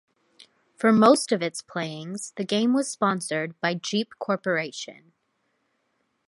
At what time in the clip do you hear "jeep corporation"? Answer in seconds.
3.75-5.11